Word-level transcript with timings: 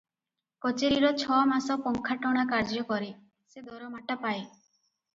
କଚେରିରେ 0.65 1.11
ଛ 1.25 1.37
ମାସ 1.51 1.77
ପଙ୍ଖା 1.85 2.19
ଟଣା 2.25 2.49
କାର୍ଯ୍ୟ 2.55 2.89
କରେ, 2.91 3.13
ସେ 3.55 3.67
ଦରମାଟା 3.71 4.21
ପାଏ। 4.29 4.47